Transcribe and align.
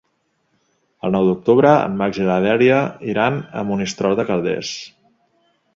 El 1.07 1.13
nou 1.15 1.27
d'octubre 1.27 1.73
en 1.89 1.99
Max 1.99 2.21
i 2.23 2.25
na 2.31 2.39
Dèlia 2.47 2.81
iran 3.15 3.39
a 3.61 3.65
Monistrol 3.73 4.21
de 4.23 4.27
Calders. 4.33 4.77